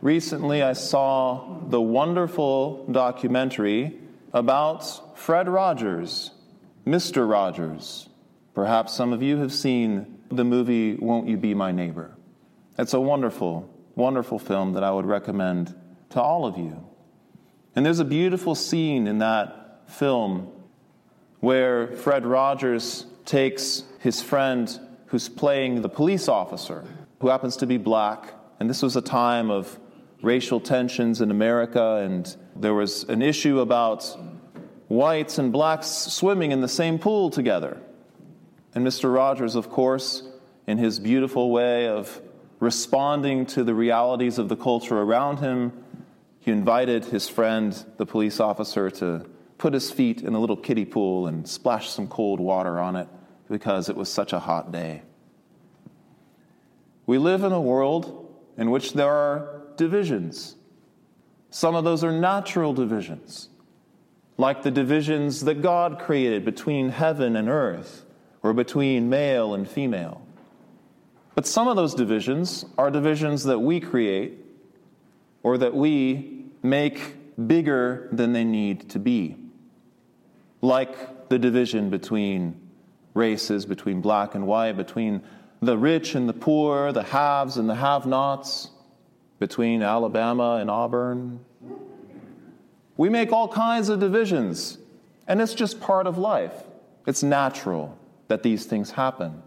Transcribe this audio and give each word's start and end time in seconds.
recently 0.00 0.62
I 0.62 0.72
saw 0.72 1.58
the 1.68 1.80
wonderful 1.80 2.86
documentary 2.90 3.98
about 4.32 5.18
Fred 5.18 5.48
Rogers, 5.48 6.30
Mr. 6.86 7.28
Rogers. 7.28 8.08
Perhaps 8.54 8.94
some 8.94 9.12
of 9.12 9.22
you 9.22 9.38
have 9.38 9.52
seen 9.52 10.18
the 10.30 10.44
movie 10.44 10.94
Won't 10.94 11.28
You 11.28 11.36
Be 11.36 11.54
My 11.54 11.72
Neighbor. 11.72 12.16
It's 12.78 12.94
a 12.94 13.00
wonderful, 13.00 13.68
wonderful 13.94 14.38
film 14.38 14.72
that 14.74 14.84
I 14.84 14.90
would 14.90 15.06
recommend 15.06 15.74
to 16.10 16.20
all 16.20 16.46
of 16.46 16.56
you. 16.56 16.86
And 17.76 17.84
there's 17.84 17.98
a 17.98 18.04
beautiful 18.04 18.54
scene 18.54 19.06
in 19.06 19.18
that 19.18 19.82
film 19.90 20.50
where 21.40 21.88
Fred 21.96 22.26
Rogers 22.26 23.06
takes 23.24 23.84
his 24.00 24.22
friend 24.22 24.78
who's 25.06 25.28
playing 25.28 25.82
the 25.82 25.88
police 25.88 26.28
officer, 26.28 26.84
who 27.20 27.28
happens 27.28 27.56
to 27.58 27.66
be 27.66 27.76
black. 27.76 28.34
And 28.58 28.68
this 28.68 28.82
was 28.82 28.96
a 28.96 29.02
time 29.02 29.50
of 29.50 29.78
racial 30.22 30.60
tensions 30.60 31.20
in 31.20 31.30
America, 31.30 31.96
and 31.96 32.36
there 32.56 32.74
was 32.74 33.04
an 33.04 33.22
issue 33.22 33.60
about 33.60 34.18
whites 34.88 35.38
and 35.38 35.52
blacks 35.52 35.86
swimming 35.86 36.52
in 36.52 36.60
the 36.60 36.68
same 36.68 36.98
pool 36.98 37.30
together. 37.30 37.80
And 38.74 38.86
Mr. 38.86 39.12
Rogers, 39.12 39.54
of 39.54 39.70
course, 39.70 40.22
in 40.66 40.78
his 40.78 40.98
beautiful 40.98 41.50
way 41.50 41.88
of 41.88 42.20
responding 42.60 43.46
to 43.46 43.64
the 43.64 43.74
realities 43.74 44.38
of 44.38 44.48
the 44.48 44.56
culture 44.56 44.98
around 44.98 45.38
him, 45.38 45.72
he 46.40 46.50
invited 46.50 47.06
his 47.06 47.28
friend, 47.28 47.84
the 47.96 48.06
police 48.06 48.40
officer, 48.40 48.90
to 48.90 49.26
put 49.58 49.74
his 49.74 49.90
feet 49.90 50.22
in 50.22 50.34
a 50.34 50.40
little 50.40 50.56
kiddie 50.56 50.84
pool 50.84 51.26
and 51.26 51.48
splash 51.48 51.88
some 51.90 52.08
cold 52.08 52.40
water 52.40 52.78
on 52.78 52.96
it 52.96 53.08
because 53.48 53.88
it 53.88 53.96
was 53.96 54.08
such 54.08 54.32
a 54.32 54.38
hot 54.38 54.72
day. 54.72 55.02
We 57.06 57.18
live 57.18 57.42
in 57.42 57.52
a 57.52 57.60
world 57.60 58.34
in 58.56 58.70
which 58.70 58.92
there 58.92 59.12
are 59.12 59.59
divisions. 59.80 60.56
Some 61.48 61.74
of 61.74 61.84
those 61.84 62.04
are 62.04 62.12
natural 62.12 62.74
divisions, 62.74 63.48
like 64.36 64.62
the 64.62 64.70
divisions 64.70 65.46
that 65.46 65.62
God 65.62 65.98
created 65.98 66.44
between 66.44 66.90
heaven 66.90 67.34
and 67.34 67.48
earth, 67.48 68.04
or 68.42 68.52
between 68.52 69.08
male 69.08 69.54
and 69.54 69.66
female. 69.66 70.20
But 71.34 71.46
some 71.46 71.66
of 71.66 71.76
those 71.76 71.94
divisions 71.94 72.66
are 72.76 72.90
divisions 72.90 73.44
that 73.44 73.58
we 73.58 73.80
create 73.80 74.38
or 75.42 75.56
that 75.56 75.74
we 75.74 76.44
make 76.62 77.16
bigger 77.46 78.08
than 78.12 78.34
they 78.34 78.44
need 78.44 78.90
to 78.90 78.98
be, 78.98 79.36
like 80.60 81.30
the 81.30 81.38
division 81.38 81.88
between 81.88 82.60
races, 83.14 83.64
between 83.64 84.02
black 84.02 84.34
and 84.34 84.46
white, 84.46 84.76
between 84.76 85.22
the 85.62 85.78
rich 85.78 86.14
and 86.14 86.28
the 86.28 86.34
poor, 86.34 86.92
the 86.92 87.02
haves 87.02 87.56
and 87.56 87.66
the 87.66 87.74
have 87.74 88.04
nots, 88.04 88.68
between 89.40 89.82
Alabama 89.82 90.58
and 90.60 90.70
Auburn. 90.70 91.40
We 92.96 93.08
make 93.08 93.32
all 93.32 93.48
kinds 93.48 93.88
of 93.88 93.98
divisions, 93.98 94.78
and 95.26 95.40
it's 95.40 95.54
just 95.54 95.80
part 95.80 96.06
of 96.06 96.18
life. 96.18 96.52
It's 97.06 97.22
natural 97.22 97.98
that 98.28 98.44
these 98.44 98.66
things 98.66 98.92
happen. 98.92 99.42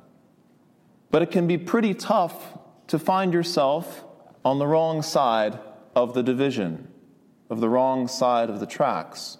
But 1.11 1.21
it 1.21 1.31
can 1.31 1.47
be 1.47 1.59
pretty 1.59 1.93
tough 1.93 2.57
to 2.87 2.97
find 2.97 3.33
yourself 3.33 4.03
on 4.43 4.57
the 4.57 4.65
wrong 4.65 5.03
side 5.03 5.59
of 5.95 6.15
the 6.15 6.23
division, 6.23 6.87
of 7.51 7.61
the 7.61 7.69
wrong 7.69 8.07
side 8.07 8.49
of 8.49 8.59
the 8.59 8.65
tracks. 8.65 9.37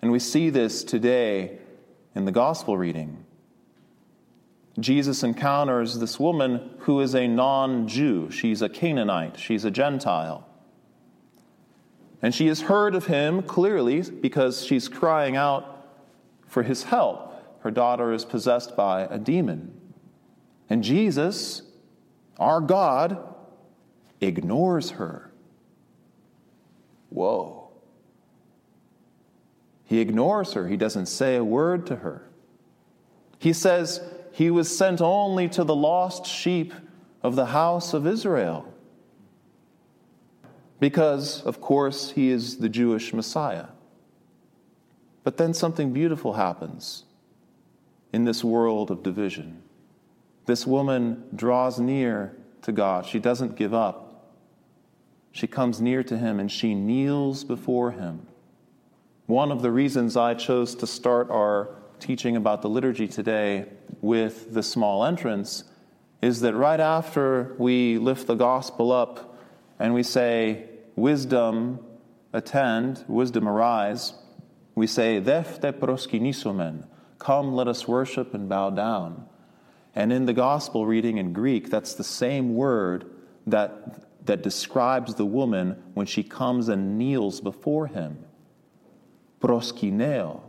And 0.00 0.10
we 0.10 0.18
see 0.18 0.48
this 0.48 0.82
today 0.82 1.58
in 2.14 2.24
the 2.24 2.32
gospel 2.32 2.78
reading. 2.78 3.24
Jesus 4.78 5.22
encounters 5.22 5.98
this 5.98 6.20
woman 6.20 6.70
who 6.80 7.00
is 7.00 7.14
a 7.14 7.26
non 7.26 7.88
Jew. 7.88 8.30
She's 8.30 8.62
a 8.62 8.68
Canaanite, 8.68 9.38
she's 9.38 9.64
a 9.64 9.70
Gentile. 9.70 10.46
And 12.20 12.34
she 12.34 12.48
has 12.48 12.62
heard 12.62 12.94
of 12.94 13.06
him 13.06 13.42
clearly 13.42 14.02
because 14.02 14.64
she's 14.64 14.88
crying 14.88 15.36
out 15.36 15.86
for 16.46 16.62
his 16.62 16.84
help. 16.84 17.60
Her 17.60 17.70
daughter 17.70 18.12
is 18.12 18.24
possessed 18.24 18.76
by 18.76 19.02
a 19.02 19.18
demon. 19.18 19.72
And 20.68 20.82
Jesus, 20.82 21.62
our 22.38 22.60
God, 22.60 23.18
ignores 24.20 24.90
her. 24.90 25.30
Whoa. 27.10 27.70
He 29.84 30.00
ignores 30.00 30.52
her. 30.52 30.68
He 30.68 30.76
doesn't 30.76 31.06
say 31.06 31.36
a 31.36 31.44
word 31.44 31.86
to 31.86 31.96
her. 31.96 32.28
He 33.38 33.52
says, 33.52 34.02
he 34.38 34.52
was 34.52 34.78
sent 34.78 35.00
only 35.00 35.48
to 35.48 35.64
the 35.64 35.74
lost 35.74 36.24
sheep 36.24 36.72
of 37.24 37.34
the 37.34 37.46
house 37.46 37.92
of 37.92 38.06
Israel. 38.06 38.72
Because, 40.78 41.42
of 41.42 41.60
course, 41.60 42.12
he 42.12 42.30
is 42.30 42.58
the 42.58 42.68
Jewish 42.68 43.12
Messiah. 43.12 43.66
But 45.24 45.38
then 45.38 45.52
something 45.54 45.92
beautiful 45.92 46.34
happens 46.34 47.02
in 48.12 48.26
this 48.26 48.44
world 48.44 48.92
of 48.92 49.02
division. 49.02 49.60
This 50.46 50.64
woman 50.64 51.24
draws 51.34 51.80
near 51.80 52.36
to 52.62 52.70
God. 52.70 53.06
She 53.06 53.18
doesn't 53.18 53.56
give 53.56 53.74
up. 53.74 54.36
She 55.32 55.48
comes 55.48 55.80
near 55.80 56.04
to 56.04 56.16
him 56.16 56.38
and 56.38 56.48
she 56.48 56.76
kneels 56.76 57.42
before 57.42 57.90
him. 57.90 58.28
One 59.26 59.50
of 59.50 59.62
the 59.62 59.72
reasons 59.72 60.16
I 60.16 60.34
chose 60.34 60.76
to 60.76 60.86
start 60.86 61.28
our 61.28 61.70
teaching 62.00 62.36
about 62.36 62.62
the 62.62 62.68
liturgy 62.68 63.08
today 63.08 63.66
with 64.00 64.52
the 64.52 64.62
small 64.62 65.04
entrance 65.04 65.64
is 66.22 66.40
that 66.40 66.54
right 66.54 66.80
after 66.80 67.54
we 67.58 67.98
lift 67.98 68.26
the 68.26 68.34
gospel 68.34 68.92
up 68.92 69.38
and 69.78 69.94
we 69.94 70.02
say, 70.02 70.64
Wisdom 70.96 71.78
attend, 72.32 73.04
wisdom 73.06 73.48
arise, 73.48 74.14
we 74.74 74.86
say, 74.86 75.20
Defte 75.20 75.72
proskinisumen, 75.72 76.84
come 77.18 77.54
let 77.54 77.68
us 77.68 77.86
worship 77.86 78.34
and 78.34 78.48
bow 78.48 78.70
down. 78.70 79.26
And 79.94 80.12
in 80.12 80.26
the 80.26 80.32
gospel 80.32 80.86
reading 80.86 81.18
in 81.18 81.32
Greek, 81.32 81.70
that's 81.70 81.94
the 81.94 82.04
same 82.04 82.54
word 82.54 83.10
that, 83.46 84.26
that 84.26 84.42
describes 84.42 85.14
the 85.14 85.26
woman 85.26 85.82
when 85.94 86.06
she 86.06 86.22
comes 86.22 86.68
and 86.68 86.98
kneels 86.98 87.40
before 87.40 87.86
him. 87.86 88.24
Proskineo. 89.40 90.47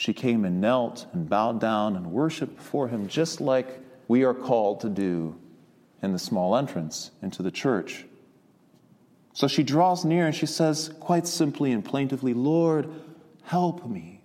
She 0.00 0.14
came 0.14 0.46
and 0.46 0.62
knelt 0.62 1.04
and 1.12 1.28
bowed 1.28 1.60
down 1.60 1.94
and 1.94 2.10
worshiped 2.10 2.56
before 2.56 2.88
him, 2.88 3.06
just 3.06 3.38
like 3.38 3.80
we 4.08 4.24
are 4.24 4.32
called 4.32 4.80
to 4.80 4.88
do 4.88 5.38
in 6.00 6.14
the 6.14 6.18
small 6.18 6.56
entrance 6.56 7.10
into 7.20 7.42
the 7.42 7.50
church. 7.50 8.06
So 9.34 9.46
she 9.46 9.62
draws 9.62 10.06
near 10.06 10.24
and 10.24 10.34
she 10.34 10.46
says, 10.46 10.90
quite 11.00 11.26
simply 11.26 11.70
and 11.70 11.84
plaintively, 11.84 12.32
Lord, 12.32 12.88
help 13.42 13.86
me. 13.86 14.22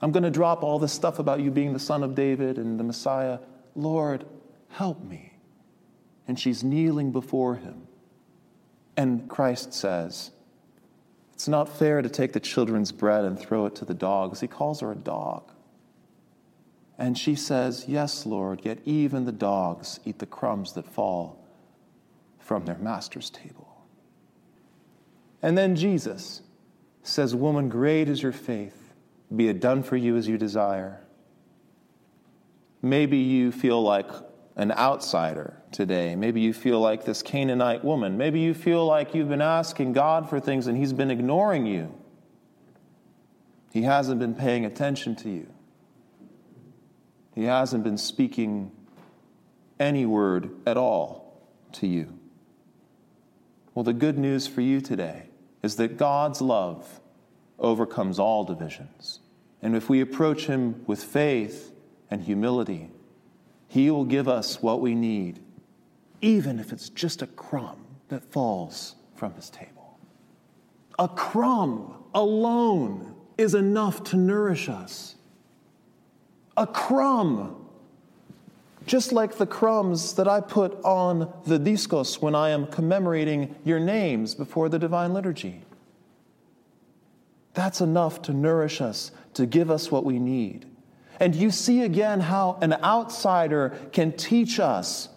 I'm 0.00 0.10
going 0.10 0.22
to 0.22 0.30
drop 0.30 0.62
all 0.62 0.78
this 0.78 0.94
stuff 0.94 1.18
about 1.18 1.40
you 1.40 1.50
being 1.50 1.74
the 1.74 1.78
son 1.78 2.02
of 2.02 2.14
David 2.14 2.56
and 2.56 2.80
the 2.80 2.84
Messiah. 2.84 3.40
Lord, 3.76 4.24
help 4.70 5.04
me. 5.04 5.34
And 6.26 6.40
she's 6.40 6.64
kneeling 6.64 7.12
before 7.12 7.56
him. 7.56 7.86
And 8.96 9.28
Christ 9.28 9.74
says, 9.74 10.30
it's 11.40 11.48
not 11.48 11.70
fair 11.70 12.02
to 12.02 12.08
take 12.10 12.34
the 12.34 12.38
children's 12.38 12.92
bread 12.92 13.24
and 13.24 13.38
throw 13.38 13.64
it 13.64 13.74
to 13.76 13.86
the 13.86 13.94
dogs. 13.94 14.40
He 14.40 14.46
calls 14.46 14.80
her 14.80 14.92
a 14.92 14.94
dog. 14.94 15.50
And 16.98 17.16
she 17.16 17.34
says, 17.34 17.86
Yes, 17.88 18.26
Lord, 18.26 18.60
yet 18.62 18.80
even 18.84 19.24
the 19.24 19.32
dogs 19.32 20.00
eat 20.04 20.18
the 20.18 20.26
crumbs 20.26 20.74
that 20.74 20.86
fall 20.86 21.42
from 22.38 22.66
their 22.66 22.76
master's 22.76 23.30
table. 23.30 23.86
And 25.40 25.56
then 25.56 25.76
Jesus 25.76 26.42
says, 27.02 27.34
Woman, 27.34 27.70
great 27.70 28.10
is 28.10 28.22
your 28.22 28.32
faith. 28.32 28.92
Be 29.34 29.48
it 29.48 29.60
done 29.60 29.82
for 29.82 29.96
you 29.96 30.18
as 30.18 30.28
you 30.28 30.36
desire. 30.36 31.00
Maybe 32.82 33.16
you 33.16 33.50
feel 33.50 33.82
like 33.82 34.10
an 34.56 34.72
outsider 34.72 35.62
today. 35.72 36.16
Maybe 36.16 36.40
you 36.40 36.52
feel 36.52 36.80
like 36.80 37.04
this 37.04 37.22
Canaanite 37.22 37.84
woman. 37.84 38.18
Maybe 38.18 38.40
you 38.40 38.54
feel 38.54 38.84
like 38.84 39.14
you've 39.14 39.28
been 39.28 39.40
asking 39.40 39.92
God 39.92 40.28
for 40.28 40.40
things 40.40 40.66
and 40.66 40.76
He's 40.76 40.92
been 40.92 41.10
ignoring 41.10 41.66
you. 41.66 41.94
He 43.72 43.82
hasn't 43.82 44.18
been 44.18 44.34
paying 44.34 44.64
attention 44.64 45.14
to 45.16 45.30
you. 45.30 45.46
He 47.34 47.44
hasn't 47.44 47.84
been 47.84 47.98
speaking 47.98 48.72
any 49.78 50.04
word 50.04 50.50
at 50.66 50.76
all 50.76 51.40
to 51.72 51.86
you. 51.86 52.18
Well, 53.74 53.84
the 53.84 53.92
good 53.92 54.18
news 54.18 54.46
for 54.46 54.60
you 54.60 54.80
today 54.80 55.28
is 55.62 55.76
that 55.76 55.96
God's 55.96 56.40
love 56.40 57.00
overcomes 57.58 58.18
all 58.18 58.44
divisions. 58.44 59.20
And 59.62 59.76
if 59.76 59.88
we 59.88 60.00
approach 60.00 60.46
Him 60.46 60.82
with 60.86 61.02
faith 61.02 61.72
and 62.10 62.22
humility, 62.22 62.90
he 63.70 63.88
will 63.88 64.04
give 64.04 64.26
us 64.26 64.60
what 64.60 64.80
we 64.80 64.96
need, 64.96 65.38
even 66.20 66.58
if 66.58 66.72
it's 66.72 66.88
just 66.88 67.22
a 67.22 67.26
crumb 67.28 67.86
that 68.08 68.24
falls 68.24 68.96
from 69.14 69.32
His 69.34 69.48
table. 69.48 69.96
A 70.98 71.06
crumb 71.06 71.94
alone 72.12 73.14
is 73.38 73.54
enough 73.54 74.02
to 74.04 74.16
nourish 74.16 74.68
us. 74.68 75.14
A 76.56 76.66
crumb. 76.66 77.64
just 78.86 79.12
like 79.12 79.36
the 79.36 79.46
crumbs 79.46 80.14
that 80.14 80.26
I 80.26 80.40
put 80.40 80.74
on 80.82 81.32
the 81.44 81.60
discos 81.60 82.20
when 82.20 82.34
I 82.34 82.50
am 82.50 82.66
commemorating 82.66 83.54
your 83.64 83.78
names 83.78 84.34
before 84.34 84.68
the 84.68 84.80
divine 84.80 85.14
liturgy. 85.14 85.62
That's 87.54 87.80
enough 87.80 88.20
to 88.22 88.32
nourish 88.32 88.80
us, 88.80 89.12
to 89.34 89.46
give 89.46 89.70
us 89.70 89.92
what 89.92 90.04
we 90.04 90.18
need. 90.18 90.66
And 91.20 91.34
you 91.34 91.50
see 91.50 91.82
again 91.82 92.20
how 92.20 92.58
an 92.62 92.72
outsider 92.72 93.76
can 93.92 94.12
teach 94.12 94.58
us 94.58 95.10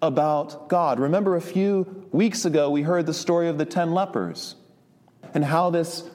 about 0.00 0.68
God. 0.68 1.00
Remember, 1.00 1.36
a 1.36 1.40
few 1.40 2.06
weeks 2.12 2.44
ago, 2.44 2.70
we 2.70 2.82
heard 2.82 3.06
the 3.06 3.14
story 3.14 3.48
of 3.48 3.58
the 3.58 3.64
ten 3.64 3.92
lepers 3.92 4.54
and 5.34 5.44
how 5.44 5.70
this 5.70 6.08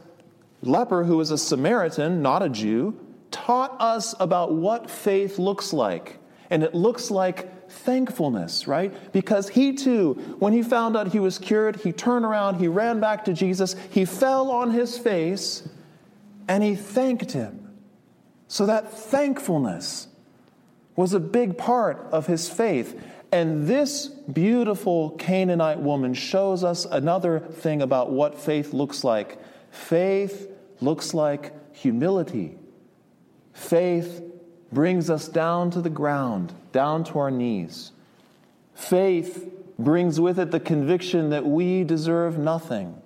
leper, 0.62 1.04
who 1.04 1.18
was 1.18 1.32
a 1.32 1.38
Samaritan, 1.38 2.22
not 2.22 2.42
a 2.42 2.50
Jew, 2.50 2.98
taught 3.32 3.76
us 3.80 4.16
about 4.20 4.54
what 4.54 4.90
faith 4.90 5.38
looks 5.38 5.74
like. 5.74 6.18
And 6.50 6.64
it 6.64 6.74
looks 6.74 7.12
like 7.12 7.70
thankfulness, 7.70 8.68
right? 8.68 9.12
Because 9.12 9.50
he 9.50 9.74
too, 9.74 10.14
when 10.40 10.54
he 10.54 10.64
found 10.64 10.96
out 10.96 11.10
he 11.10 11.20
was 11.20 11.38
cured, 11.38 11.76
he 11.78 11.92
turned 11.92 12.24
around, 12.24 12.56
he 12.56 12.70
ran 12.70 13.02
back 13.02 13.26
to 13.26 13.34
Jesus, 13.34 13.76
he 13.92 14.06
fell 14.06 14.50
on 14.50 14.72
his 14.72 14.98
face, 14.98 15.68
and 16.48 16.64
he 16.64 16.76
thanked 16.76 17.34
him. 17.34 17.67
So 18.48 18.66
that 18.66 18.92
thankfulness 18.92 20.08
was 20.96 21.14
a 21.14 21.20
big 21.20 21.58
part 21.58 22.08
of 22.12 22.28
his 22.28 22.50
faith. 22.50 23.00
And 23.32 23.68
this 23.68 24.08
beautiful 24.08 25.12
Canaanite 25.12 25.80
woman 25.80 26.14
shows 26.14 26.64
us 26.64 26.86
another 26.86 27.40
thing 27.40 27.82
about 27.82 28.12
what 28.12 28.40
faith 28.40 28.74
looks 28.74 29.04
like. 29.04 29.38
Faith 29.70 30.50
looks 30.80 31.14
like 31.14 31.54
humility. 31.76 32.58
Faith 33.54 34.24
brings 34.72 35.10
us 35.10 35.28
down 35.28 35.72
to 35.72 35.82
the 35.82 35.90
ground, 35.90 36.54
down 36.72 37.04
to 37.04 37.20
our 37.20 37.32
knees. 37.32 37.92
Faith 38.74 39.52
brings 39.80 40.20
with 40.20 40.40
it 40.40 40.52
the 40.52 40.60
conviction 40.60 41.30
that 41.30 41.46
we 41.46 41.84
deserve 41.84 42.38
nothing, 42.38 43.02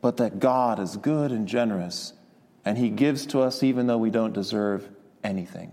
but 0.00 0.16
that 0.16 0.40
God 0.40 0.78
is 0.78 0.96
good 0.96 1.30
and 1.30 1.46
generous, 1.46 2.12
and 2.64 2.76
He 2.78 2.90
gives 2.90 3.26
to 3.26 3.40
us 3.40 3.62
even 3.62 3.86
though 3.86 3.98
we 3.98 4.10
don't 4.10 4.32
deserve 4.32 4.88
anything. 5.24 5.72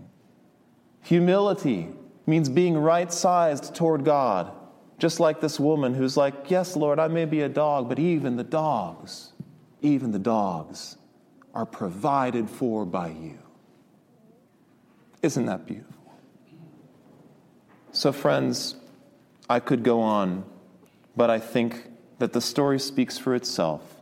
Humility 1.02 1.88
means 2.26 2.48
being 2.48 2.76
right 2.76 3.12
sized 3.12 3.74
toward 3.74 4.04
God, 4.04 4.52
just 4.98 5.20
like 5.20 5.40
this 5.40 5.58
woman 5.58 5.94
who's 5.94 6.16
like, 6.16 6.50
Yes, 6.50 6.76
Lord, 6.76 6.98
I 6.98 7.08
may 7.08 7.24
be 7.24 7.40
a 7.42 7.48
dog, 7.48 7.88
but 7.88 7.98
even 7.98 8.36
the 8.36 8.44
dogs, 8.44 9.32
even 9.80 10.12
the 10.12 10.18
dogs 10.18 10.96
are 11.54 11.66
provided 11.66 12.48
for 12.48 12.84
by 12.84 13.08
you. 13.08 13.38
Isn't 15.22 15.46
that 15.46 15.66
beautiful? 15.66 16.12
So, 17.92 18.12
friends, 18.12 18.76
I 19.48 19.60
could 19.60 19.82
go 19.82 20.00
on, 20.00 20.44
but 21.16 21.30
I 21.30 21.38
think 21.38 21.88
that 22.18 22.32
the 22.32 22.40
story 22.40 22.78
speaks 22.78 23.18
for 23.18 23.34
itself. 23.34 23.97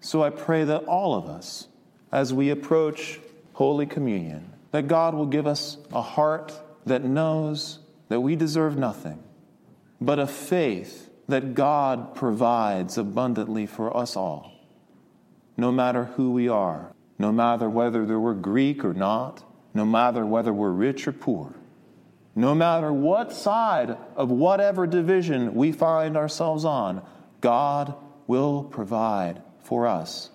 So 0.00 0.22
I 0.22 0.30
pray 0.30 0.64
that 0.64 0.84
all 0.84 1.14
of 1.14 1.26
us, 1.26 1.68
as 2.10 2.32
we 2.32 2.50
approach 2.50 3.20
Holy 3.52 3.86
Communion, 3.86 4.52
that 4.72 4.88
God 4.88 5.14
will 5.14 5.26
give 5.26 5.46
us 5.46 5.76
a 5.92 6.00
heart 6.00 6.52
that 6.86 7.04
knows 7.04 7.80
that 8.08 8.20
we 8.20 8.34
deserve 8.34 8.76
nothing, 8.78 9.22
but 10.00 10.18
a 10.18 10.26
faith 10.26 11.10
that 11.28 11.54
God 11.54 12.14
provides 12.14 12.96
abundantly 12.96 13.66
for 13.66 13.94
us 13.96 14.16
all, 14.16 14.52
no 15.56 15.70
matter 15.70 16.04
who 16.04 16.32
we 16.32 16.48
are, 16.48 16.92
no 17.18 17.30
matter 17.30 17.68
whether 17.68 18.18
we're 18.18 18.34
Greek 18.34 18.84
or 18.84 18.94
not, 18.94 19.44
no 19.74 19.84
matter 19.84 20.24
whether 20.24 20.52
we're 20.52 20.70
rich 20.70 21.06
or 21.06 21.12
poor, 21.12 21.54
no 22.34 22.54
matter 22.54 22.92
what 22.92 23.32
side 23.32 23.96
of 24.16 24.30
whatever 24.30 24.86
division 24.86 25.54
we 25.54 25.70
find 25.70 26.16
ourselves 26.16 26.64
on, 26.64 27.02
God 27.40 27.94
will 28.26 28.64
provide 28.64 29.42
for 29.70 29.86
us. 29.86 30.30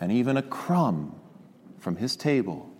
And 0.00 0.10
even 0.10 0.38
a 0.38 0.42
crumb 0.42 1.20
from 1.78 1.96
His 1.96 2.16
table 2.16 2.70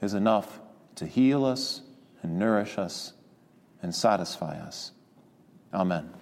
is 0.00 0.14
enough 0.14 0.60
to 0.94 1.06
heal 1.06 1.44
us 1.44 1.82
and 2.22 2.38
nourish 2.38 2.78
us 2.78 3.14
and 3.82 3.92
satisfy 3.92 4.56
us. 4.60 4.92
Amen. 5.74 6.19